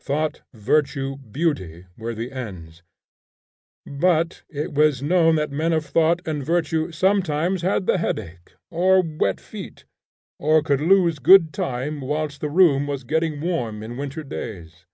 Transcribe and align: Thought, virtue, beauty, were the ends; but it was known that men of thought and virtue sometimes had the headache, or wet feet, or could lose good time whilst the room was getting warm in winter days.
Thought, 0.00 0.42
virtue, 0.52 1.18
beauty, 1.18 1.86
were 1.96 2.16
the 2.16 2.32
ends; 2.32 2.82
but 3.86 4.42
it 4.48 4.72
was 4.72 5.04
known 5.04 5.36
that 5.36 5.52
men 5.52 5.72
of 5.72 5.86
thought 5.86 6.20
and 6.26 6.44
virtue 6.44 6.90
sometimes 6.90 7.62
had 7.62 7.86
the 7.86 7.96
headache, 7.98 8.56
or 8.72 9.02
wet 9.06 9.40
feet, 9.40 9.84
or 10.36 10.64
could 10.64 10.80
lose 10.80 11.20
good 11.20 11.52
time 11.52 12.00
whilst 12.00 12.40
the 12.40 12.50
room 12.50 12.88
was 12.88 13.04
getting 13.04 13.40
warm 13.40 13.84
in 13.84 13.96
winter 13.96 14.24
days. 14.24 14.84